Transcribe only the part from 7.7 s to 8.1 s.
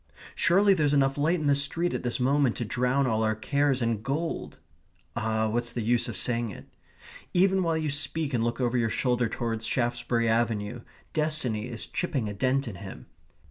you